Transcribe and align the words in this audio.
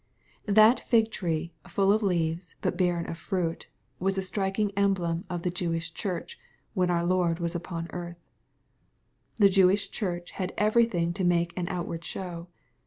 (^That 0.47 0.79
fig 0.79 1.11
tree, 1.11 1.53
full 1.69 1.91
of 1.93 2.01
leaves, 2.01 2.55
but 2.61 2.75
barren 2.75 3.05
of 3.05 3.19
fruit, 3.19 3.67
was 3.99 4.17
a 4.17 4.23
striking 4.23 4.71
emblem 4.75 5.25
of 5.29 5.43
the 5.43 5.51
Jewish 5.51 5.93
church, 5.93 6.39
when 6.73 6.89
our 6.89 7.05
Lord 7.05 7.37
was 7.37 7.53
upon 7.53 7.85
earth/ 7.91 8.17
The 9.37 9.47
Jewish 9.47 9.91
church 9.91 10.31
had 10.31 10.55
everything 10.57 11.13
to 11.13 11.23
make 11.23 11.55
an 11.55 11.67
outward 11.69 12.03
show. 12.03 12.47